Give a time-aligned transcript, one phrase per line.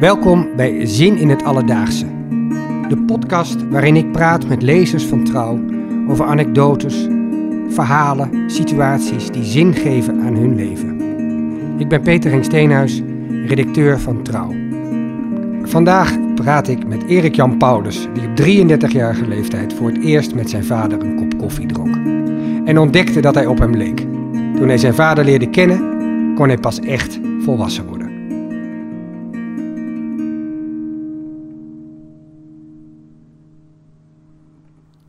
[0.00, 2.06] Welkom bij Zin in het Alledaagse.
[2.88, 5.60] De podcast waarin ik praat met lezers van Trouw
[6.08, 7.06] over anekdotes,
[7.68, 11.00] verhalen, situaties die zin geven aan hun leven.
[11.78, 13.02] Ik ben Peter Henk Steenhuis,
[13.46, 14.54] redacteur van Trouw.
[15.62, 20.50] Vandaag praat ik met Erik Jan Paulus, die op 33-jarige leeftijd voor het eerst met
[20.50, 21.96] zijn vader een kop koffie dronk.
[22.64, 23.98] En ontdekte dat hij op hem leek.
[24.56, 25.78] Toen hij zijn vader leerde kennen,
[26.34, 27.99] kon hij pas echt volwassen worden.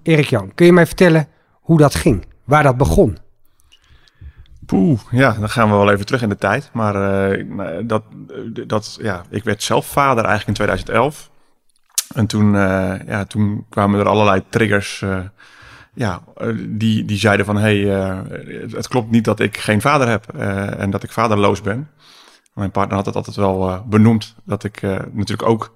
[0.04, 2.26] Erik Jan, kun je mij vertellen hoe dat ging?
[2.44, 3.18] Waar dat begon?
[4.66, 6.70] Poeh, ja, dan gaan we wel even terug in de tijd.
[6.74, 8.04] Maar uh, dat,
[8.68, 11.30] dat, ja, ik werd zelf vader eigenlijk in 2011.
[12.14, 15.06] En toen, uh, ja, toen kwamen er allerlei triggers
[15.94, 16.24] ja,
[16.68, 17.58] die, die zeiden van...
[17.58, 18.24] hé, hey,
[18.72, 20.28] het klopt niet dat ik geen vader heb
[20.78, 21.90] en dat ik vaderloos ben.
[22.54, 25.74] Mijn partner had het altijd wel benoemd dat ik natuurlijk ook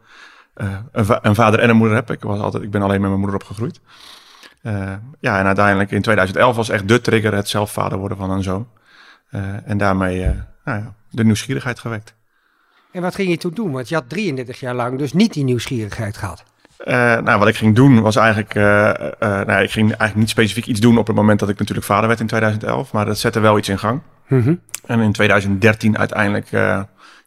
[0.91, 2.11] een, va een, vader en een moeder heb.
[2.11, 3.79] Ik, was altijd, ik ben alleen met mijn moeder opgegroeid.
[5.19, 8.43] ja, en uiteindelijk in 2011 was echt de trigger het zelf vader worden van een
[8.43, 8.67] zoon.
[9.31, 10.19] Uh, en daarmee
[10.65, 12.13] nou ja, de nieuwsgierigheid gewekt.
[12.91, 13.71] En wat ging je toen doen?
[13.71, 16.43] Want je had 33 jaar lang dus niet die nieuwsgierigheid gehad.
[16.85, 18.53] Uh, nou, wat ik ging doen was eigenlijk...
[19.19, 22.07] nou, ik ging eigenlijk niet specifiek iets doen op het moment dat ik natuurlijk vader
[22.07, 22.93] werd in 2011.
[22.93, 24.01] Maar dat zette wel iets in gang.
[24.27, 24.61] Mm -hmm.
[24.85, 26.49] En in 2013 uiteindelijk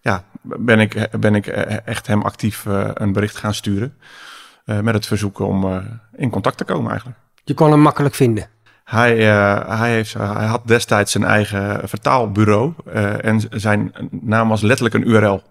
[0.00, 0.24] ja,
[0.58, 3.94] ben, ik, ben ik echt hem actief een bericht gaan sturen.
[4.64, 5.82] met het verzoek om
[6.16, 7.18] in contact te komen eigenlijk.
[7.44, 8.48] Je kon hem makkelijk vinden?
[8.84, 9.16] Hij,
[9.66, 12.72] hij, heeft, hij had destijds zijn eigen vertaalbureau
[13.20, 15.42] en zijn naam was letterlijk een URL.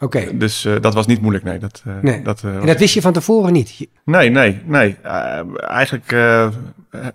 [0.00, 0.18] Oké.
[0.18, 0.36] Okay.
[0.36, 1.58] Dus uh, dat was niet moeilijk, nee.
[1.58, 2.22] Dat, nee.
[2.22, 3.88] Dat, en dat wist je van tevoren niet?
[4.04, 4.96] Nee, nee, nee.
[5.56, 6.10] eigenlijk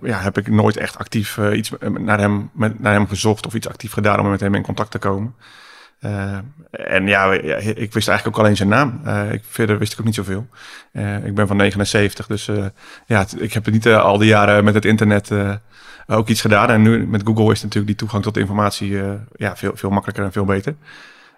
[0.02, 3.68] ja, heb ik nooit echt actief iets naar hem, met, naar hem gezocht of iets
[3.68, 5.36] actief gedaan om met hem in contact te komen.
[6.02, 6.38] Uh,
[6.72, 9.02] en ja, ik wist eigenlijk ook alleen zijn naam.
[9.06, 10.48] Uh, ik, verder wist ik ook niet zoveel.
[10.94, 12.50] Uh, ik ben van 79, dus
[13.06, 15.32] ja, ik heb niet al die jaren met het internet
[16.08, 16.70] ook iets gedaan.
[16.70, 19.02] En nu met Google is natuurlijk die toegang tot informatie
[19.36, 20.76] ja, veel, veel makkelijker en veel beter.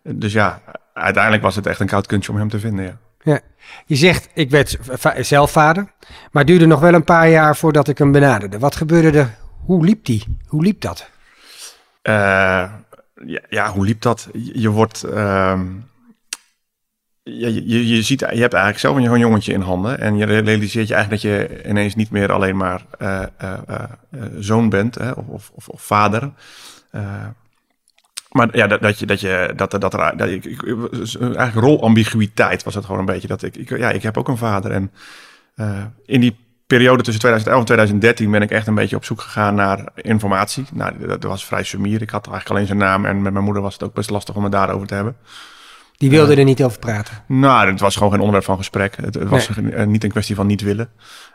[0.03, 0.61] Dus ja,
[0.93, 2.97] uiteindelijk was het echt een koud kunstje om hem te vinden, ja.
[3.23, 3.39] Ja,
[3.85, 4.77] je zegt, ik werd
[5.19, 5.91] zelf vader,
[6.31, 8.59] maar duurde nog wel een paar jaar voordat ik hem benaderde.
[8.59, 9.37] Wat gebeurde er?
[9.65, 10.37] Hoe liep die?
[10.47, 11.09] Hoe liep dat?
[13.25, 14.29] Ja, ja, hoe liep dat?
[14.33, 15.05] Je, wordt.
[15.05, 15.61] Uh,
[17.23, 19.99] je, je, je, ziet, je hebt eigenlijk zelf een jongetje in handen.
[19.99, 23.83] En je realiseert je eigenlijk dat je ineens niet meer alleen maar uh, uh,
[24.39, 26.31] zoon bent hè, of, of, of, vader.
[28.31, 30.45] maar ja, dat, dat je dat je dat, dat er dat ik,
[31.19, 33.27] eigenlijk rolambiguïteit was het gewoon een beetje.
[33.27, 34.71] Dat ik, ik ja, ik heb ook een vader.
[34.71, 34.91] En
[36.05, 36.35] in die
[36.75, 40.65] periode tussen 2011 en 2013 ben ik echt een beetje op zoek gegaan naar informatie.
[40.73, 42.01] Nou, dat was vrij sumier.
[42.01, 44.35] Ik had eigenlijk alleen zijn naam en met mijn moeder was het ook best lastig
[44.35, 45.15] om het daarover te hebben.
[45.97, 47.23] Die wilde uh, er niet over praten?
[47.27, 48.95] Nou, het was gewoon geen onderwerp van gesprek.
[48.95, 49.85] Het, het was nee.
[49.85, 50.89] niet een kwestie van niet willen.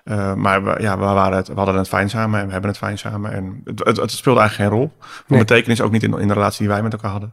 [0.04, 2.70] Uh, maar we, ja, we, waren het, we hadden het fijn samen en we hebben
[2.70, 3.32] het fijn samen.
[3.32, 4.92] En het, het, het speelde eigenlijk geen rol.
[4.98, 5.38] Van nee.
[5.38, 7.32] betekenis ook niet in, in de relatie die wij met elkaar hadden.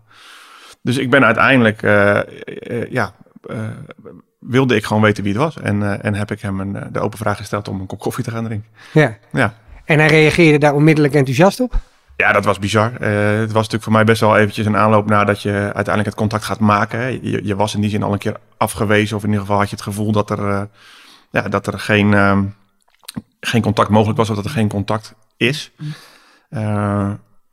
[0.81, 2.19] Dus ik ben uiteindelijk, uh,
[2.89, 3.13] ja
[4.47, 5.59] wilde ik gewoon weten wie het was.
[5.59, 8.23] En, uh, en heb ik hem een, de open vraag gesteld om een kop koffie
[8.23, 8.69] te gaan drinken.
[8.91, 9.17] Ja.
[9.31, 9.53] ja.
[9.85, 11.79] En hij reageerde daar onmiddellijk enthousiast op?
[12.17, 12.91] Ja, dat was bizar.
[12.91, 12.99] Uh,
[13.39, 16.43] het was natuurlijk voor mij best wel eventjes een aanloop nadat je uiteindelijk het contact
[16.43, 17.29] gaat maken.
[17.29, 19.15] Je, je, was in die zin al een keer afgewezen.
[19.15, 20.61] Of in ieder geval had je het gevoel dat er, uh,
[21.31, 22.39] ja, dat er geen, uh,
[23.39, 24.29] geen contact mogelijk was.
[24.29, 25.71] Of dat er geen contact is.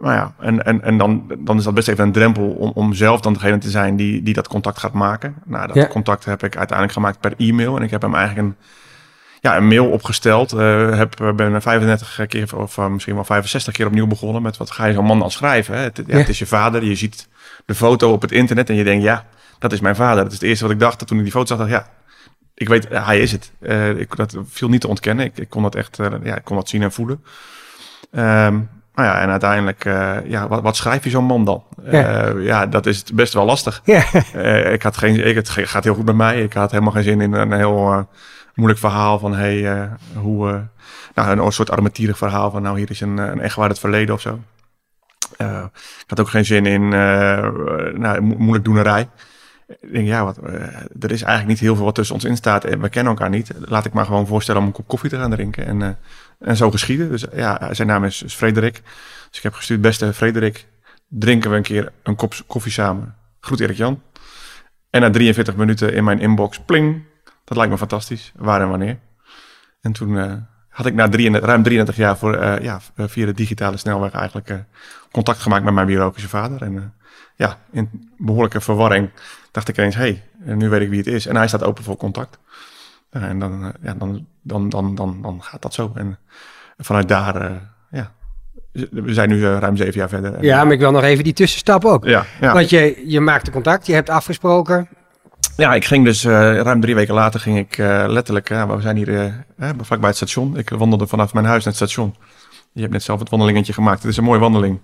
[0.00, 2.94] Nou ja, en, en, en dan, dan is dat best even een drempel om, om
[2.94, 5.34] zelf dan degene te zijn die, die dat contact gaat maken.
[5.44, 5.86] Nou, dat ja.
[5.86, 7.76] contact heb ik uiteindelijk gemaakt per e-mail.
[7.76, 8.56] En ik heb hem eigenlijk een,
[9.40, 10.52] ja, een mail opgesteld.
[10.52, 14.70] Uh, heb, ben 35 keer of uh, misschien wel 65 keer opnieuw begonnen met wat
[14.70, 15.74] ga je zo'n man al schrijven.
[15.74, 15.82] Hè?
[15.82, 16.16] Het, ja, ja.
[16.16, 17.28] het is je vader, je ziet
[17.64, 19.26] de foto op het internet en je denkt ja,
[19.58, 20.22] dat is mijn vader.
[20.22, 21.58] Dat is het eerste wat ik dacht toen ik die foto zag.
[21.58, 21.90] Dacht, ja,
[22.54, 23.52] ik weet, hij is het.
[23.60, 25.24] Uh, ik, dat viel niet te ontkennen.
[25.24, 27.24] Ik, ik kon dat echt, ja, ik kon dat zien en voelen.
[28.12, 31.64] Um, nou ja, en uiteindelijk, uh, ja, wat, wat, schrijf je zo'n man dan?
[31.90, 32.28] Ja.
[32.28, 32.66] Uh, ja.
[32.66, 33.80] dat is best wel lastig.
[33.84, 34.04] Ja.
[34.36, 36.42] Uh, ik had geen, ik, het gaat heel goed met mij.
[36.42, 38.08] Ik had helemaal geen zin in een heel
[38.54, 40.68] moeilijk verhaal van, hey, hoe,
[41.14, 44.14] nou, een soort armetierig verhaal van, nou, hier is een, een echt waar het verleden
[44.14, 44.38] of zo.
[45.38, 49.08] ik had ook geen zin in, nou, mo moeilijk doenerij.
[49.80, 50.36] Ik denk, ja, wat,
[51.00, 53.30] er is eigenlijk niet heel veel wat tussen ons in staat en we kennen elkaar
[53.30, 53.50] niet.
[53.58, 55.66] Laat ik maar gewoon voorstellen om een kop koffie te gaan drinken.
[55.66, 55.98] En
[56.40, 57.10] en zo geschieden.
[57.10, 58.82] Dus ja, zijn naam is, Frederik.
[59.28, 60.66] Dus ik heb gestuurd, beste Frederik,
[61.08, 63.14] drinken we een keer een kop koffie samen.
[63.40, 64.02] Groet Erik Jan.
[64.90, 67.02] En na 43 minuten in mijn inbox, pling.
[67.44, 68.32] Dat lijkt me fantastisch.
[68.36, 68.98] Waar en wanneer.
[69.80, 70.32] En toen uh,
[70.68, 74.56] had ik na ruim 33 jaar voor, uh, ja, via de digitale snelweg eigenlijk uh,
[75.10, 76.62] contact gemaakt met mijn biologische vader.
[76.62, 76.94] En
[77.36, 79.10] ja, in behoorlijke verwarring
[79.50, 81.26] dacht ik eens, hé, hey, nu weet ik wie het is.
[81.26, 82.38] En hij staat open voor contact.
[83.10, 85.92] En dan, ja, dan, dan, dan, dan, dan gaat dat zo.
[85.94, 86.18] En
[86.78, 87.60] vanuit daar,
[87.90, 88.12] ja,
[88.72, 90.44] we zijn nu ruim zeven jaar verder.
[90.44, 92.04] Ja, maar ik wil nog even die tussenstap ook.
[92.04, 92.52] Ja, ja.
[92.52, 94.88] Want je, je maakte contact, je hebt afgesproken.
[95.56, 97.76] Ja, ik ging dus uh, ruim drie weken later ging ik
[98.06, 99.44] letterlijk, we zijn hier
[99.80, 100.56] vlakbij het station.
[100.56, 102.14] Ik wandelde vanaf mijn huis naar het station.
[102.72, 104.02] Je hebt net zelf het wandelingetje gemaakt.
[104.02, 104.80] Het is een mooie wandeling.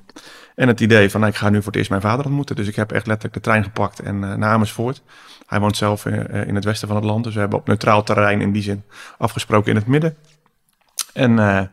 [0.56, 2.56] En het idee van, nou, ik ga nu voor het eerst mijn vader ontmoeten.
[2.56, 5.02] Dus ik heb echt letterlijk de trein gepakt en naar Amersfoort.
[5.46, 6.06] Hij woont zelf
[6.46, 7.24] in het westen van het land.
[7.24, 8.82] Dus we hebben op neutraal terrein in die zin
[9.18, 10.16] afgesproken in het midden.
[11.12, 11.68] En nou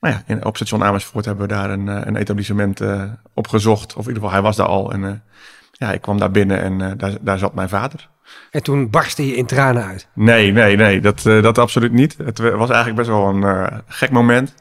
[0.00, 2.80] ja, in, op station Amersfoort hebben we daar een, een etablissement
[3.34, 3.94] opgezocht.
[3.94, 4.92] Of in ieder geval, hij was daar al.
[4.92, 5.22] En
[5.72, 8.08] ja, ik kwam daar binnen en daar, daar zat mijn vader.
[8.50, 10.08] En toen barstte je in tranen uit?
[10.12, 12.16] Nee, nee, nee, dat, uh, dat absoluut niet.
[12.24, 14.54] Het was eigenlijk best wel een uh, gek moment.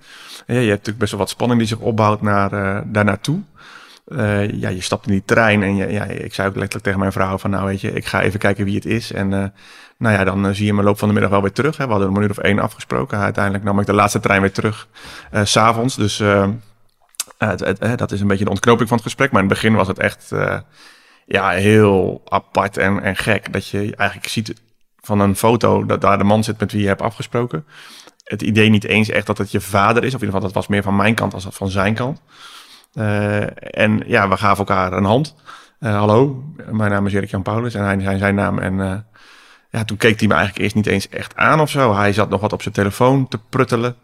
[0.47, 3.41] Ja, je hebt natuurlijk best wel wat spanning die zich opbouwt naar, uh, daar naartoe.
[4.53, 7.11] Ja, je stapt in die trein en je, ja, ik zei ook letterlijk tegen mijn
[7.11, 7.49] vrouw van...
[7.49, 9.11] nou weet je, ik ga even kijken wie het is.
[9.11, 9.29] En
[9.97, 11.77] nou ja, dan zie je me loop van de middag wel weer terug.
[11.77, 11.85] Hè.
[11.85, 13.17] We hadden een minuut of één afgesproken.
[13.17, 14.87] Uiteindelijk nam ik de laatste trein weer terug,
[15.43, 15.95] s s'avonds.
[15.95, 16.17] Dus
[17.95, 19.31] dat is een beetje de ontknoping van het gesprek.
[19.31, 20.31] Maar in het begin was het echt
[21.25, 23.53] ja, heel apart en, en gek.
[23.53, 24.53] Dat je eigenlijk ziet
[25.01, 27.65] van een foto dat daar de man zit met wie je hebt afgesproken.
[28.23, 30.13] Het idee niet eens echt dat het je vader is.
[30.13, 32.21] Of in ieder geval, dat was meer van mijn kant als van zijn kant.
[32.93, 35.35] Uh, en ja, we gaven elkaar een hand.
[35.79, 38.59] Uh, hallo, mijn naam is Erik Jan Paulus en hij zijn zijn naam.
[38.59, 38.93] En uh,
[39.69, 41.95] ja, toen keek hij me eigenlijk eerst niet eens echt aan of zo.
[41.95, 43.95] Hij zat nog wat op zijn telefoon te pruttelen.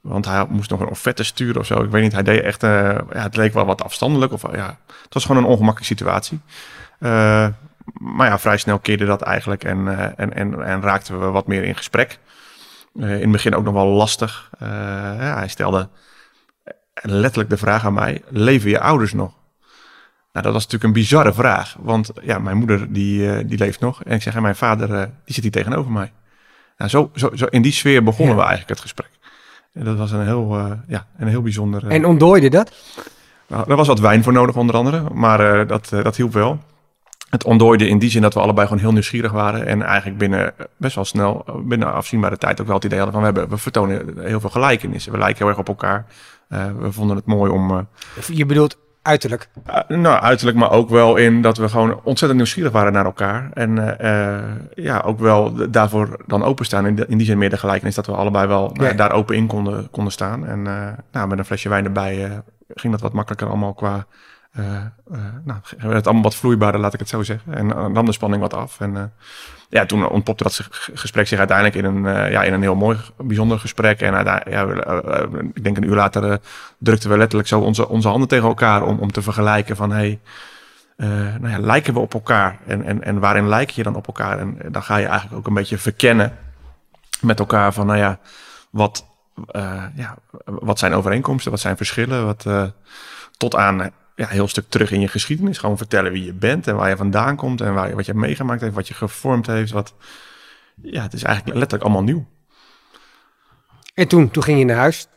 [0.00, 1.82] Want hij moest nog een offerte sturen of zo.
[1.82, 2.60] Ik weet niet, hij deed echt...
[2.60, 4.32] ja, het leek wel wat afstandelijk.
[4.32, 6.40] Of, ja, het was gewoon een ongemakkelijke situatie.
[7.92, 11.64] Maar ja, vrij snel keerde dat eigenlijk en, en, en, en raakten we wat meer
[11.64, 12.18] in gesprek.
[12.94, 14.50] In het begin ook nog wel lastig.
[14.58, 15.88] Ja, hij stelde
[17.02, 19.32] letterlijk de vraag aan mij: leven je ouders nog?
[20.32, 24.04] Nou, dat was natuurlijk een bizarre vraag, want ja, mijn moeder die, die leeft nog
[24.04, 24.88] en ik zeg: en mijn vader
[25.24, 26.12] die zit hier tegenover mij.
[26.76, 29.10] Nou, zo, zo, zo in die sfeer begonnen we eigenlijk het gesprek.
[29.72, 31.86] En dat was een heel, ja, een heel bijzonder.
[31.86, 32.72] en ontdooide dat?
[33.46, 36.60] Nou, er was wat wijn voor nodig, onder andere, maar dat, dat hielp wel
[37.34, 39.66] het ontdooide in die zin dat we allebei gewoon heel nieuwsgierig waren.
[39.66, 43.24] En eigenlijk binnen best wel snel, binnen afzienbare tijd ook wel het idee hadden van
[43.24, 45.12] we, hebben, we vertonen heel veel gelijkenissen.
[45.12, 46.06] We lijken heel erg op elkaar.
[46.48, 47.70] Uh, we vonden het mooi om...
[47.70, 47.78] Uh,
[48.26, 49.48] Je bedoelt uiterlijk?
[49.68, 53.50] Uh, nou, uiterlijk, maar ook wel in dat we gewoon ontzettend nieuwsgierig waren naar elkaar.
[53.52, 53.96] En
[54.74, 56.86] ja, ook wel daarvoor dan openstaan.
[56.86, 58.92] In, in die zin meer de gelijkenis dat we allebei wel ja.
[58.92, 60.46] daar open in konden, konden staan.
[60.46, 60.62] En
[61.12, 64.06] nou, met een flesje wijn erbij ging dat wat makkelijker allemaal qua
[65.44, 67.54] nou, het allemaal wat vloeibaarder, laat ik het zo zeggen.
[67.54, 68.80] En uh, nam de spanning wat af.
[68.80, 69.12] En
[69.68, 73.58] ja, toen ontpopte dat gesprek zich uiteindelijk in een, ja, in een heel mooi, bijzonder
[73.58, 74.00] gesprek.
[74.00, 74.12] En
[74.50, 74.74] ja,
[75.52, 76.40] ik denk een uur later
[76.78, 80.20] drukten we letterlijk zo onze, onze handen tegen elkaar om, om te vergelijken van hey,
[80.96, 82.58] nou ja, lijken we op elkaar?
[82.66, 84.38] En, en, en waarin lijk je dan op elkaar?
[84.38, 86.38] En dan ga je eigenlijk ook een beetje verkennen
[87.20, 88.18] met elkaar van nou ja,
[88.70, 89.06] wat,
[89.94, 92.46] ja, wat zijn overeenkomsten, wat zijn verschillen, wat
[93.36, 95.58] tot aan ja, heel stuk terug in je geschiedenis.
[95.58, 98.60] Gewoon vertellen wie je bent en waar je vandaan komt en waar, wat je meegemaakt
[98.60, 99.72] heeft, wat je gevormd heeft.
[99.72, 99.94] Wat,
[100.82, 102.26] ja, het is eigenlijk letterlijk allemaal nieuw.
[103.94, 105.08] En toen, toen ging je naar huis?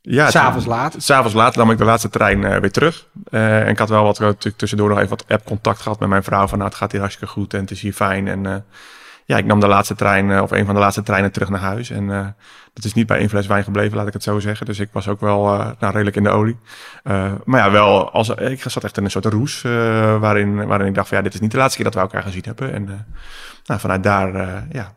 [0.00, 0.94] Ja, s'avonds laat?
[0.98, 3.08] S'avonds laat nam ik de laatste trein uh, weer terug.
[3.30, 6.22] Uh, en ik had wel wat natuurlijk tussendoor nog even wat app-contact gehad met mijn
[6.22, 6.46] vrouw.
[6.46, 8.28] Van nou, het gaat hier hartstikke goed en het is hier fijn.
[8.28, 8.56] En uh,
[9.26, 11.90] ja, ik nam de laatste trein, of een van de laatste treinen terug naar huis.
[11.90, 12.34] En
[12.76, 14.66] dat is niet bij één fles wijn gebleven, laat ik het zo zeggen.
[14.66, 16.58] Dus ik was ook wel uh, nou, redelijk in de olie.
[17.04, 19.72] Uh, maar ja, wel, als, ik zat echt in een soort roes uh,
[20.18, 22.22] waarin, waarin ik dacht van ja, dit is niet de laatste keer dat we elkaar
[22.22, 22.72] gezien hebben.
[22.72, 23.06] En
[23.64, 24.32] nou, vanuit daar
[24.72, 24.92] ja,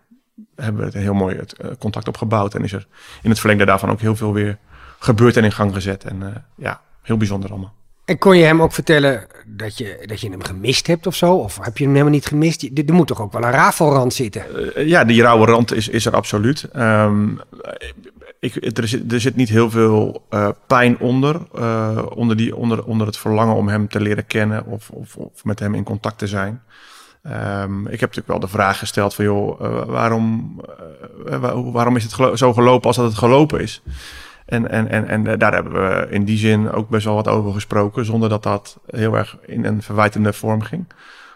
[0.56, 2.56] hebben we een heel mooi het, contact opgebouwd.
[2.56, 2.88] En is er
[3.22, 4.58] in het verlengde daarvan ook heel veel weer
[5.00, 6.04] gebeurd en in gang gezet.
[6.04, 7.74] En ja, heel bijzonder allemaal.
[8.10, 11.34] En kon je hem ook vertellen dat je, dat je hem gemist hebt of zo?
[11.34, 12.70] Of heb je hem helemaal niet gemist?
[12.86, 14.44] Er moet toch ook wel een rafelrand zitten?
[14.78, 16.68] Uh, ja, die rauwe rand is, is er absoluut.
[16.76, 17.40] Um,
[18.40, 22.84] ik, er, zit, er zit niet heel veel uh, pijn onder, uh, onder, die, onder,
[22.84, 26.28] onder het verlangen om hem te leren kennen of, of, met hem in contact te
[26.28, 26.62] zijn.
[27.24, 30.56] Um, ik heb natuurlijk wel de vraag gesteld van joh, waarom,
[31.72, 33.82] waarom is het zo gelopen als dat het gelopen is?
[34.50, 37.54] En, en, en, en daar hebben we in die zin ook best wel wat over
[37.54, 40.86] gesproken, zonder dat dat heel erg in een verwijtende vorm ging.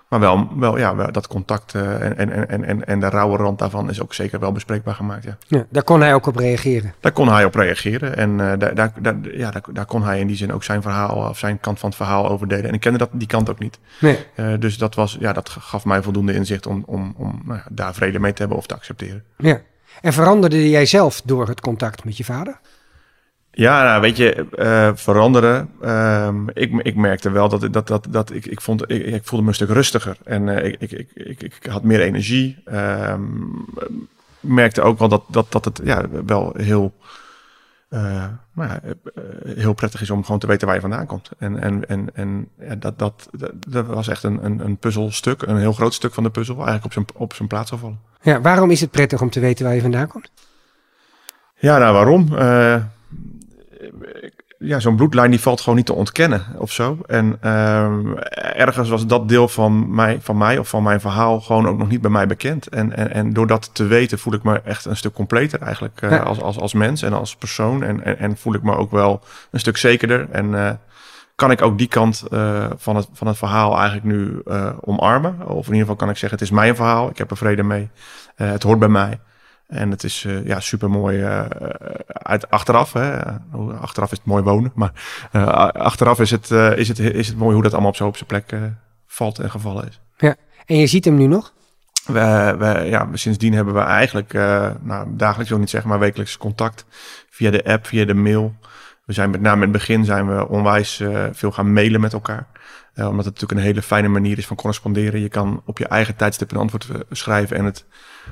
[0.08, 3.60] Maar wel, wel ja, dat contact uh, en, en, en, en, en de rauwe rand
[3.60, 5.24] daarvan is ook zeker wel bespreekbaar gemaakt.
[5.24, 5.38] Ja.
[5.48, 6.94] ja daar kon hij ook op reageren.
[7.00, 8.18] Daar kon hij op reageren.
[8.18, 10.82] En uh, daar, daar, daar, ja, daar, daar, kon hij in die zin ook zijn
[10.82, 12.66] verhaal of zijn kant van het verhaal over delen.
[12.66, 13.80] En ik kende dat, die kant ook niet.
[14.00, 14.18] Nee.
[14.36, 17.66] Uh, dus dat, was, ja, dat gaf mij voldoende inzicht om, om, om nou ja,
[17.72, 19.24] daar vrede mee te hebben of te accepteren.
[19.38, 19.62] Ja.
[20.02, 22.60] En veranderde jij zelf door het contact met je vader?
[23.56, 25.70] Ja, nou, weet je, uh, veranderen.
[25.82, 29.44] Uh, ik, ik merkte wel dat, dat, dat, dat ik, ik, vond, ik, ik voelde
[29.44, 32.64] me een stuk rustiger en uh, ik, ik, ik, ik, had meer energie.
[32.66, 33.14] Uh,
[34.40, 36.94] merkte ook wel dat, dat, dat het ja, wel heel,
[37.90, 38.80] nou ja,
[39.46, 41.30] heel prettig is om gewoon te weten waar je vandaan komt.
[41.38, 45.42] En, en, en, en ja, dat, dat, dat, dat, was echt een, een, een puzzelstuk,
[45.42, 48.00] een heel groot stuk van de puzzel, eigenlijk op zijn, op zijn plaats gevallen.
[48.22, 50.32] Ja, waarom is het prettig om te weten waar je vandaan komt?
[51.56, 52.28] Ja, nou waarom?
[54.58, 56.98] Ja, zo'n bloedlijn die valt gewoon niet te ontkennen of zo.
[57.06, 61.68] En uh, ergens was dat deel van mij, van mij of van mijn verhaal gewoon
[61.68, 62.68] ook nog niet bij mij bekend.
[62.68, 66.02] En, en, en door dat te weten voel ik me echt een stuk completer eigenlijk
[66.02, 67.84] uh, als, als, als mens en als persoon.
[67.84, 70.28] En, en, en, voel ik me ook wel een stuk zekerder.
[70.32, 70.70] En uh,
[71.36, 74.42] kan ik ook die kant uh, van, het, van het verhaal eigenlijk nu
[74.82, 75.48] omarmen.
[75.48, 77.10] Of in ieder geval kan ik zeggen, het is mijn verhaal.
[77.10, 77.90] Ik heb er vrede mee.
[78.36, 79.20] het hoort bij mij.
[79.74, 81.46] En het is uh, ja, super mooi uh,
[82.08, 82.94] uit, achteraf.
[82.94, 83.20] Hè.
[83.80, 84.72] Achteraf is het mooi wonen.
[84.76, 84.92] Maar
[85.32, 88.16] uh, achteraf is het, is, het, is het mooi hoe dat allemaal op, zo op
[88.16, 88.54] zijn plek
[89.08, 90.02] valt en gevallen is.
[90.18, 91.54] Ja, en je ziet hem nu nog?
[92.06, 94.34] We, we, ja, sindsdien hebben we eigenlijk,
[94.82, 96.86] nou, dagelijks wil ik niet zeggen, maar wekelijks contact
[97.30, 98.56] via de app, via de mail.
[99.06, 102.48] We zijn met name in het begin zijn we onwijs veel gaan mailen met elkaar.
[102.96, 105.20] Omdat het natuurlijk een hele fijne manier is van corresponderen.
[105.20, 107.86] Je kan op je eigen tijdstip een antwoord schrijven en het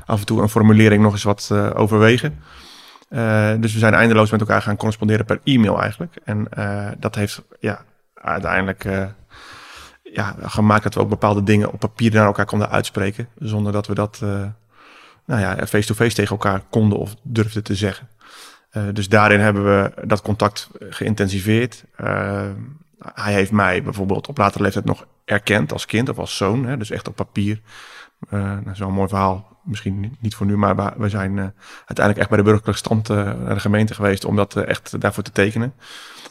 [0.06, 2.40] af en toe een formulering nog eens wat uh, overwegen.
[3.60, 6.16] Dus we zijn eindeloos met elkaar gaan corresponderen per e-mail eigenlijk.
[6.24, 6.48] En
[7.00, 8.84] dat heeft ja, uiteindelijk
[10.04, 13.28] ja, gemaakt dat we ook bepaalde dingen op papier naar elkaar konden uitspreken.
[13.40, 14.20] Zonder dat we dat
[15.26, 18.08] nou ja, face-to-face tegen elkaar konden of durfden te zeggen.
[18.94, 21.84] dus daarin hebben we dat contact geïntensiveerd.
[23.14, 26.66] Hij heeft mij bijvoorbeeld op latere leeftijd nog erkend als kind of als zoon.
[26.66, 27.62] Hè, dus echt op papier.
[28.30, 31.44] Nou, Zo'n mooi verhaal misschien niet voor nu, maar we zijn uh,
[31.78, 35.24] uiteindelijk echt bij de burgerlijke stand uh, naar de gemeente geweest om dat echt daarvoor
[35.24, 35.74] te tekenen.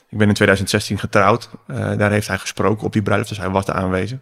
[0.08, 1.50] Ik ben in 2016 getrouwd.
[1.66, 4.18] daar heeft hij gesproken op die bruiloft, dus hij was aanwezig.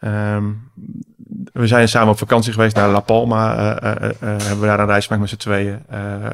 [0.00, 0.70] Um,
[1.52, 3.56] we zijn samen op vakantie geweest naar La Palma.
[4.20, 5.82] hebben we daar een reis gemaakt met z'n tweeën.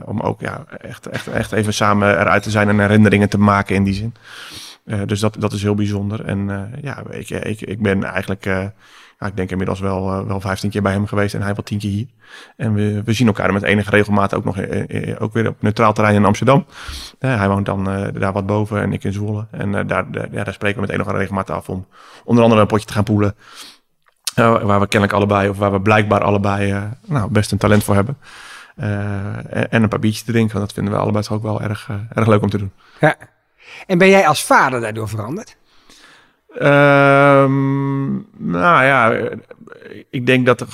[0.05, 3.75] om ook ja, echt, echt, echt even samen eruit te zijn en herinneringen te maken
[3.75, 4.15] in die zin.
[5.07, 6.25] Dus dat, dat is heel bijzonder.
[6.25, 8.47] En ja, ik, ik, ik ben eigenlijk
[9.27, 11.91] ik denk inmiddels wel, wel 15 keer bij hem geweest en hij wel 10 keer
[11.91, 12.07] hier.
[12.57, 14.59] En we, we zien elkaar met enige regelmaat ook nog
[15.19, 16.67] ook weer op neutraal terrein in Amsterdam.
[17.19, 17.85] hij woont dan
[18.19, 19.47] daar wat boven en ik in Zwolle.
[19.51, 21.87] En daar, ja, daar spreken we met enige regelmaat af om
[22.25, 23.35] onder andere een potje te gaan poelen.
[24.35, 28.17] waar we kennelijk allebei, of waar we blijkbaar allebei nou, best een talent voor hebben.
[28.77, 30.61] En, en, een paar biertjes te drinken.
[30.61, 32.73] Dat vinden we allebei toch ook wel erg, erg leuk om te doen.
[33.01, 33.17] Ja.
[33.87, 35.57] En ben jij als vader daardoor veranderd?
[36.63, 39.13] Um, nou ja,
[40.11, 40.65] ik denk dat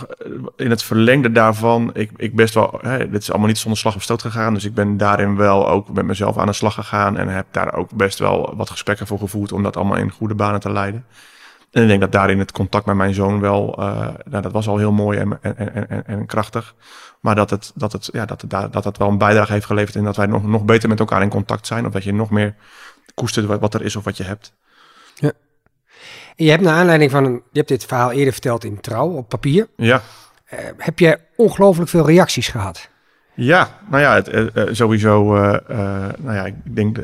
[0.57, 2.81] in het verlengde daarvan, ik, ik best wel,
[3.11, 4.55] dit is allemaal niet zonder slag of stoot gegaan.
[4.55, 7.75] Dus ik ben daarin wel ook met mezelf aan de slag gegaan en heb daar
[7.75, 11.07] ook best wel wat gesprekken voor gevoerd om dat allemaal in goede banen te leiden.
[11.71, 14.69] En ik denk dat daarin het contact met mijn zoon wel, uh, nou, dat was
[14.69, 16.75] al heel mooi en, en, en, en krachtig.
[17.21, 19.95] Maar dat het, dat, het, ja, dat, het, dat het wel een bijdrage heeft geleverd
[19.95, 21.87] in dat wij nog, nog beter met elkaar in contact zijn.
[21.87, 22.55] Of dat je nog meer
[23.15, 24.53] koestert wat, wat er is of wat je hebt.
[25.15, 25.33] Ja
[26.37, 29.29] je hebt naar aanleiding van een, je hebt dit verhaal eerder verteld in Trouw op
[29.29, 29.69] papier.
[29.77, 30.03] Ja.
[30.55, 32.89] Uh, heb je ongelooflijk veel reacties gehad?
[33.35, 35.37] Ja, nou ja, het, uh, sowieso.
[35.37, 35.59] Uh,
[36.19, 36.99] nou ja, ik denk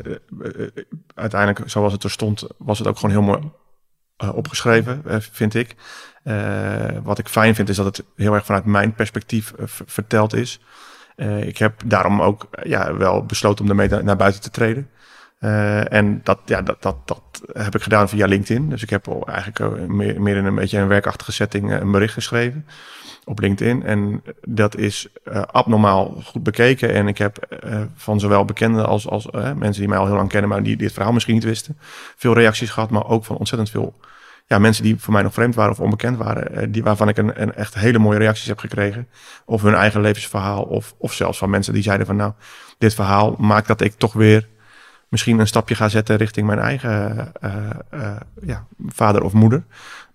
[1.15, 3.51] uiteindelijk, zoals het er stond, was het ook gewoon heel mooi
[4.33, 5.75] opgeschreven, vind ik.
[7.03, 10.59] wat ik fijn vind, is dat het heel erg vanuit mijn perspectief verteld is.
[11.39, 14.89] ik heb daarom ook ja, wel besloten om ermee naar buiten te treden.
[15.43, 18.69] Uh, en dat, ja, dat, dat, dat heb ik gedaan via LinkedIn.
[18.69, 22.13] Dus ik heb eigenlijk meer, meer in een beetje een werkachtige setting eh, een bericht
[22.13, 22.65] geschreven
[23.25, 23.83] op LinkedIn.
[23.83, 26.93] En dat is uh, abnormaal goed bekeken.
[26.93, 27.59] En ik heb
[27.95, 30.93] van zowel bekenden als, als mensen die mij al heel lang kennen, maar die dit
[30.93, 31.77] verhaal misschien niet wisten,
[32.15, 32.89] veel reacties gehad.
[32.89, 33.99] Maar ook van ontzettend veel
[34.45, 36.71] ja, mensen die voor mij nog vreemd waren of onbekend waren.
[36.71, 39.07] die, waarvan ik een, een echt hele mooie reacties heb gekregen.
[39.45, 40.63] Of hun eigen levensverhaal.
[40.63, 42.31] Of, of zelfs van mensen die zeiden van nou,
[42.77, 44.49] dit verhaal maakt dat ik toch weer
[45.11, 49.63] misschien een stapje ga zetten richting mijn eigen uh, uh, ja, vader of moeder.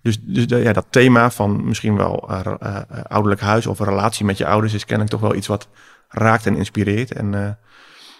[0.01, 4.37] Dus, dus ja, dat thema van misschien wel uh, ouderlijk huis of een relatie met
[4.37, 5.67] je ouders is kennelijk toch wel iets wat
[6.07, 7.11] raakt en inspireert.
[7.11, 7.57] En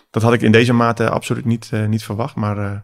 [0.10, 2.36] dat had ik in deze mate absoluut niet, niet verwacht.
[2.36, 2.84] Maar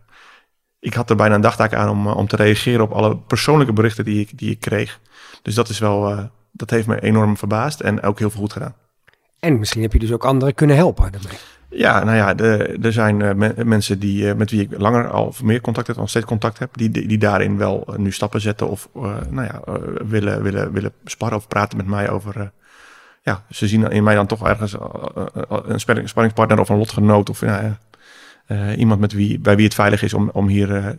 [0.80, 4.06] ik had er bijna een dagtaak aan om, om te reageren op alle persoonlijke berichten
[4.06, 5.00] die ik, die ik kreeg.
[5.42, 8.76] Dus dat is wel, dat heeft me enorm verbaasd en ook heel veel goed gedaan.
[9.40, 11.38] En misschien heb je dus ook anderen kunnen helpen daarmee.
[11.76, 12.36] Ja, nou ja,
[12.82, 15.96] er zijn uh, mensen die, uh, met wie ik langer al of meer contact heb,
[15.96, 18.90] nog steeds contact heb, die, die, daarin wel uh, nu stappen zetten of
[19.30, 19.62] nou ja,
[20.08, 22.52] willen, willen, willen sparren of praten met mij over
[23.22, 24.76] ja, ze zien in mij dan toch ergens
[25.48, 27.78] een spanningspartner of een lotgenoot of ja,
[28.78, 30.98] iemand met wie, bij wie het veilig is om, om hier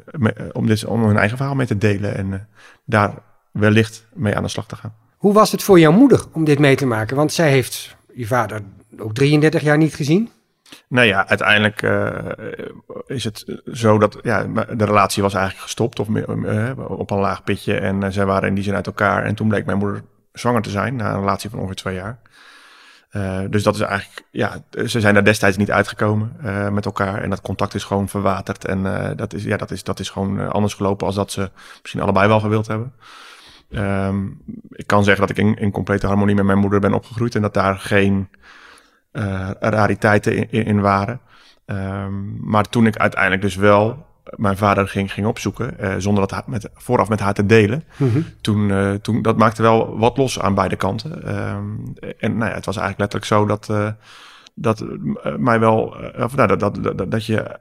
[0.52, 2.48] om, dit, om hun eigen verhaal mee te delen en
[2.84, 3.14] daar
[3.50, 4.94] wellicht mee aan de slag te gaan.
[5.16, 7.16] Hoe was het voor jouw moeder om dit mee te maken?
[7.16, 8.62] Want zij heeft je vader
[8.98, 10.30] ook 33 jaar niet gezien.
[10.88, 12.08] Nou ja, uiteindelijk uh,
[13.06, 14.42] is het zo dat ja,
[14.76, 17.78] de relatie was eigenlijk gestopt of uh, op een laag pitje.
[17.78, 19.24] En uh, zij waren in die zin uit elkaar.
[19.24, 20.02] En toen bleek mijn moeder
[20.32, 22.18] zwanger te zijn na een relatie van ongeveer twee jaar.
[23.50, 26.36] dus dat is eigenlijk, ja, ze zijn daar destijds niet uitgekomen
[26.72, 27.22] met elkaar.
[27.22, 28.64] En dat contact is gewoon verwaterd.
[28.64, 28.82] En
[29.16, 31.50] dat, is, ja, dat, is, dat is gewoon anders gelopen als dat ze
[31.80, 32.92] misschien allebei wel gewild hebben.
[33.70, 37.34] Um, ik kan zeggen dat ik in, complete harmonie met mijn moeder ben opgegroeid.
[37.34, 38.28] En dat daar geen
[39.60, 41.20] rariteiten in, in waren.
[41.66, 44.06] Um, maar toen ik uiteindelijk dus wel
[44.36, 47.84] mijn vader ging, ging opzoeken, uh, zonder dat met, vooraf met haar te delen.
[47.96, 48.26] Mm -hmm.
[48.40, 51.34] toen, uh, toen, dat maakte wel wat los aan beide kanten.
[51.34, 53.94] Um, en nou ja, het was eigenlijk letterlijk zo dat,
[54.54, 54.84] dat
[55.38, 57.58] mij wel, of, nou, dat, dat, dat, dat je,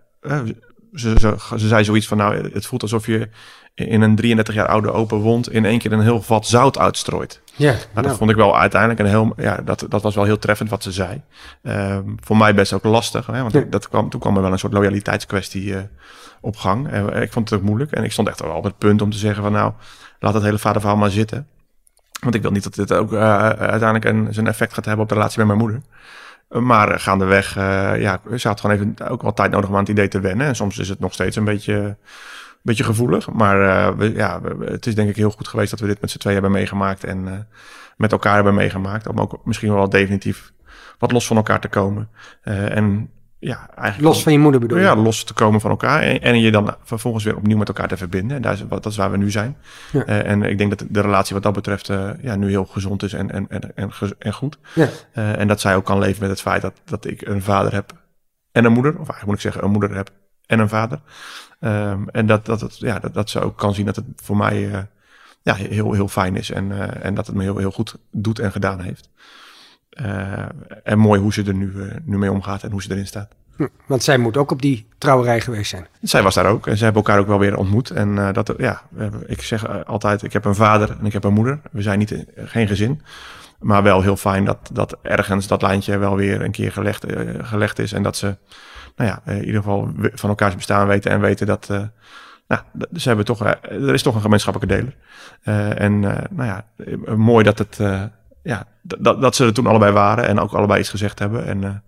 [0.94, 3.30] ze, ze, ze zei zoiets van, nou, het voelt alsof je
[3.76, 7.42] in een 33 jaar oude open wond in één keer een heel vat zout uitstrooit.
[7.56, 8.18] Ja, nou, dat nou.
[8.18, 10.92] vond ik wel uiteindelijk een heel, ja, dat, dat was wel heel treffend wat ze
[10.92, 11.22] zei.
[11.64, 13.64] Um, voor mij best ook lastig, hè, want ja.
[13.70, 15.80] dat kwam, toen kwam er wel een soort loyaliteitskwestie uh,
[16.42, 16.90] op gang.
[16.90, 19.10] En ik vond het ook moeilijk en ik stond echt wel op het punt om
[19.10, 19.74] te zeggen van nou,
[20.20, 21.48] laat het hele vaderverhaal maar zitten.
[22.20, 25.10] Want ik wil niet dat dit ook uh, uiteindelijk een, zijn effect gaat hebben op
[25.10, 25.82] de relatie met mijn moeder.
[26.50, 27.56] Maar gaandeweg,
[28.00, 30.48] ja, ze had gewoon even ook wel tijd nodig om aan het idee te wennen.
[30.48, 31.98] En soms is het nog steeds een beetje
[32.64, 33.32] beetje gevoelig.
[33.32, 36.02] Maar uh, we, ja, we, het is denk ik heel goed geweest dat we dit
[36.02, 37.04] met z'n twee hebben meegemaakt.
[37.04, 37.32] En uh,
[37.98, 39.08] met elkaar hebben meegemaakt.
[39.08, 40.54] Om ook misschien wel definitief
[40.98, 42.10] wat los van elkaar te komen.
[42.44, 44.14] Uh, en ja, eigenlijk.
[44.14, 44.84] Los van je moeder bedoel je?
[44.84, 46.02] Ja, los te komen van elkaar.
[46.02, 48.36] En, en, je dan vervolgens weer opnieuw met elkaar te verbinden.
[48.36, 49.58] En daar is, dat is waar we nu zijn.
[49.92, 50.06] Ja.
[50.06, 51.88] en ik denk dat de relatie wat dat betreft
[52.22, 54.58] ja, nu heel gezond is en, en, en, en, en goed.
[54.74, 54.88] Ja.
[55.14, 57.94] en dat zij ook kan leven met het feit dat, dat ik een vader heb
[58.52, 58.92] en een moeder.
[58.92, 60.12] Of eigenlijk moet ik zeggen, een moeder heb
[60.46, 61.00] en een vader.
[61.60, 64.68] Um, en dat, dat, ja, dat, dat ze ook kan zien dat het voor mij
[64.68, 64.78] uh,
[65.42, 66.52] ja, heel, heel fijn is.
[66.52, 69.10] En, uh, en dat het me heel, heel goed doet en gedaan heeft.
[70.02, 70.46] Uh,
[70.84, 73.36] en mooi hoe ze er nu, nu mee omgaat en hoe ze erin staat.
[73.56, 75.88] Hm, want zij moet ook op die trouwerij geweest zijn.
[76.02, 77.90] Zij was daar ook en ze hebben elkaar ook wel weer ontmoet.
[77.90, 78.82] En dat, ja,
[79.26, 81.60] ik zeg altijd, ik heb een vader en ik heb een moeder.
[81.72, 83.02] We zijn niet, geen gezin.
[83.60, 87.06] Maar wel heel fijn dat, dat ergens dat lijntje wel weer een keer gelegd,
[87.38, 87.94] gelegd is.
[87.94, 88.36] En dat ze
[88.96, 91.68] nou ja, in ieder geval van elkaars bestaan weten en weten dat.
[91.72, 91.82] Uh,
[92.48, 92.62] nou,
[92.96, 94.96] ze hebben toch, er is toch een gemeenschappelijke deler.
[95.78, 96.66] En nou ja,
[97.16, 97.78] mooi dat het,
[98.44, 101.46] ja, dat, dat ze er toen allebei waren en ook allebei iets gezegd hebben.
[101.46, 101.84] En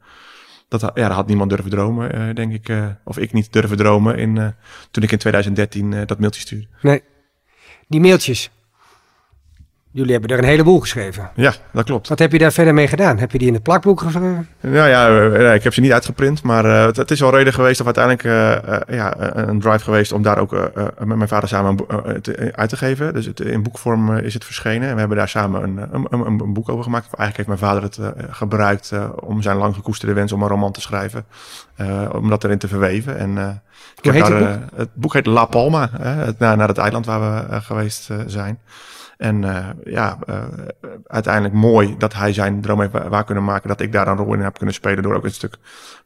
[0.68, 2.96] dat, ja, dat had niemand durven dromen, denk ik.
[3.04, 4.54] of ik niet durven dromen in,
[4.92, 6.68] toen ik in 2013 dat mailtje stuurde.
[6.82, 7.04] Nee,
[7.88, 8.52] die mailtjes,
[9.96, 11.30] Jullie hebben er een heleboel geschreven.
[11.36, 12.08] Ja, dat klopt.
[12.08, 13.18] Wat heb je daar verder mee gedaan?
[13.18, 14.48] Heb je die in het plakboek geschreven?
[14.60, 17.80] Nou ja, eh, ik heb ze niet uitgeprint, maar uh, het, is wel reden geweest
[17.80, 20.52] of uiteindelijk uh, ja, een drive geweest om daar ook
[21.00, 21.76] met mijn vader samen
[22.22, 23.14] te, uit te geven.
[23.14, 26.40] Dus het, in boekvorm is het verschenen en we hebben daar samen een, een, een,
[26.40, 27.14] een boek over gemaakt.
[27.14, 28.00] Eigenlijk heeft mijn vader het
[28.36, 31.26] gebruikt om zijn lang gekoesterde wens om een roman te schrijven,
[32.12, 33.18] om dat erin te verweven.
[33.18, 33.62] En,
[34.02, 34.78] Hoe heet daar, het boek?
[34.80, 38.60] het boek heet La Palma, het, naar, naar het eiland waar we geweest zijn.
[39.18, 40.44] En uh, ja, uh,
[41.08, 43.70] uiteindelijk mooi dat hij zijn droom heeft waar kunnen maken.
[43.70, 45.58] Dat ik daar een rol in heb kunnen spelen door ook een stuk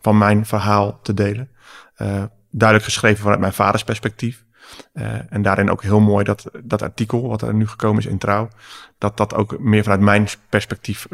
[0.02, 1.50] van mijn verhaal te delen.
[1.98, 4.46] Uh, duidelijk geschreven vanuit mijn vaders perspectief.
[5.30, 8.50] en daarin ook heel mooi dat dat artikel wat er nu gekomen is in Trouw,
[8.98, 11.08] dat dat ook meer vanuit mijn perspectief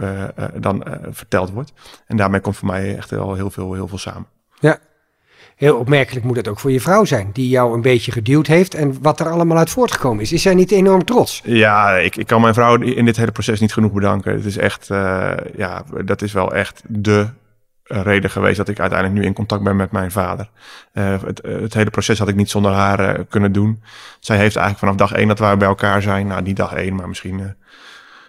[0.56, 1.74] dan verteld wordt.
[2.06, 4.28] En daarmee komt voor mij echt wel heel veel, heel veel samen.
[4.60, 4.80] Ja,
[5.56, 8.74] Heel opmerkelijk moet het ook voor je vrouw zijn, die jou een beetje geduwd heeft
[8.74, 10.32] en wat er allemaal uit voortgekomen is.
[10.32, 11.42] Is zij niet enorm trots?
[11.44, 14.34] Ja, ik, ik kan mijn vrouw in dit hele proces niet genoeg bedanken.
[14.34, 17.28] Het is echt, uh, ja, dat is wel echt de
[17.84, 20.50] reden geweest dat ik uiteindelijk nu in contact ben met mijn vader.
[20.94, 23.84] Uh, het, het, hele proces had ik niet zonder haar kunnen doen.
[24.20, 26.96] Zij heeft eigenlijk vanaf dag één dat we bij elkaar zijn, nou niet dag één,
[26.96, 27.56] maar misschien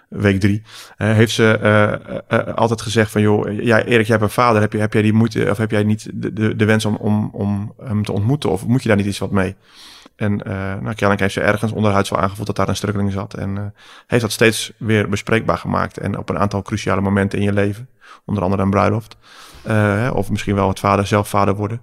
[0.09, 0.63] week drie,
[0.97, 1.59] heeft ze
[2.31, 5.03] uh, altijd gezegd van joh, ja, Erik, jij hebt een vader, heb, je, heb jij
[5.03, 8.51] die moeite of heb jij niet de, de, wens om, om, om hem te ontmoeten
[8.51, 9.57] of moet je daar niet iets wat mee?
[10.17, 13.35] En nou, kennelijk heeft ze ergens onderhuid zo aangevoeld dat daar een strukkeling zat.
[13.35, 13.75] En
[14.07, 15.99] heeft dat steeds weer bespreekbaar gemaakt.
[15.99, 17.89] En op een aantal cruciale momenten in je leven,
[18.25, 19.17] onder andere een bruiloft,
[20.13, 21.81] of misschien wel het vader zelf vader worden,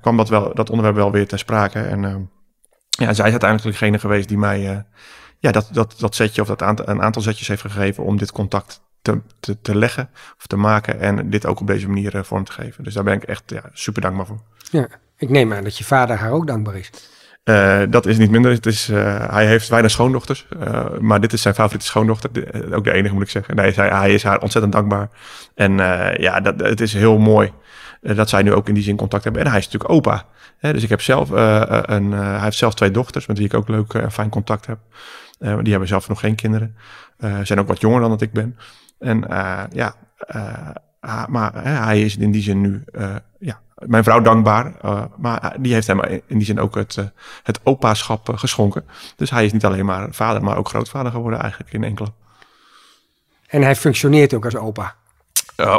[0.00, 1.80] kwam dat, wel, dat onderwerp wel weer ter sprake.
[1.80, 2.30] En
[2.88, 4.84] ja, zij is uiteindelijk degene geweest die mij
[5.44, 8.32] ja, dat, dat, dat zetje of dat aantal, een aantal zetjes heeft gegeven om dit
[8.32, 12.22] contact te, te, te leggen of te maken en dit ook op deze manier uh,
[12.22, 12.84] vorm te geven.
[12.84, 14.40] Dus daar ben ik echt ja, super dankbaar voor.
[14.70, 16.90] Ja, ik neem aan dat je vader haar ook dankbaar is.
[17.44, 18.50] Uh, dat is niet minder.
[18.50, 20.46] Het is, uh, hij heeft weinig schoondochters.
[20.60, 22.32] Uh, maar dit is zijn favoriete schoondochter.
[22.32, 23.56] De, ook de enige moet ik zeggen.
[23.56, 25.08] Nee, hij, hij is haar ontzettend dankbaar.
[25.54, 25.76] En
[26.16, 27.52] ja, dat, het is heel mooi
[28.00, 29.42] dat zij nu ook in die zin contact hebben.
[29.42, 30.26] En hij is natuurlijk opa.
[30.58, 30.72] Hè?
[30.72, 32.12] Dus ik heb zelf een.
[32.12, 34.78] hij heeft zelf twee dochters met wie ik ook leuk en fijn contact heb.
[35.38, 36.76] Die hebben zelf nog geen kinderen.
[37.42, 38.58] zijn ook wat jonger dan dat ik ben.
[38.98, 39.24] En
[39.72, 39.94] ja,
[41.28, 42.84] maar hij is in die zin nu
[43.38, 44.72] ja, mijn vrouw dankbaar.
[45.16, 46.98] Maar die heeft hem in die zin ook het,
[47.42, 48.84] het opaschap geschonken.
[49.16, 52.12] Dus hij is niet alleen maar vader, maar ook grootvader geworden eigenlijk in enkele.
[53.46, 54.94] En hij functioneert ook als opa?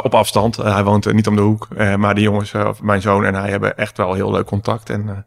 [0.02, 0.56] op afstand.
[0.56, 1.68] hij woont niet om de hoek.
[1.96, 4.90] maar de jongens, mijn zoon en hij hebben echt wel heel leuk contact.
[4.90, 5.26] En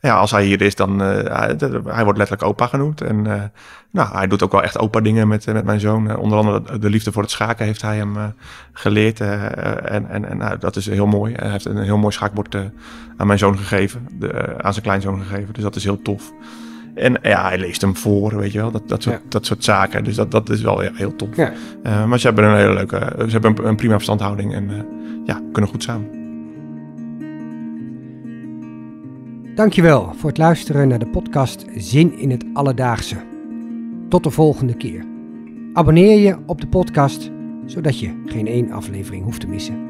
[0.00, 1.08] ja, als hij hier is, dan uh,
[1.84, 3.00] hij, wordt letterlijk opa genoemd.
[3.00, 3.42] En uh,
[3.90, 6.16] nou, hij doet ook wel echt opa dingen met, met mijn zoon.
[6.16, 8.24] onder andere de liefde voor het schaken heeft hij hem uh,
[8.72, 9.20] geleerd.
[9.20, 11.34] en en, en nou, dat is heel mooi.
[11.36, 12.54] Hij heeft een heel mooi schaakbord
[13.16, 14.08] aan mijn zoon gegeven.
[14.18, 15.54] De, aan zijn kleinzoon gegeven.
[15.54, 16.32] Dus dat is heel tof.
[16.94, 18.70] En ja, hij leest hem voor, weet je wel.
[18.70, 19.28] Dat, dat, soort, ja.
[19.28, 20.04] dat soort zaken.
[20.04, 21.36] Dus dat, dat is wel ja, heel tof.
[21.36, 21.52] Ja.
[22.06, 23.14] maar ze hebben een hele leuke...
[23.18, 24.54] Ze hebben een, een prima verstandhouding.
[24.54, 24.86] En
[25.24, 26.19] ja, kunnen goed samen.
[29.54, 33.16] Dankjewel voor het luisteren naar de podcast Zin in het Alledaagse.
[34.08, 35.04] Tot de volgende keer.
[35.72, 37.30] Abonneer je op de podcast,
[37.66, 39.89] zodat je geen één aflevering hoeft te missen.